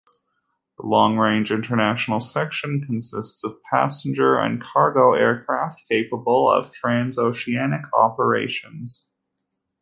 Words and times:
The 0.79 0.87
long-range 0.87 1.51
international 1.51 2.21
section 2.21 2.81
consists 2.81 3.43
of 3.43 3.61
passenger 3.69 4.39
and 4.39 4.59
cargo 4.59 5.13
aircraft 5.13 5.87
capable 5.87 6.49
of 6.49 6.71
transoceanic 6.71 7.83
operations. 7.93 9.07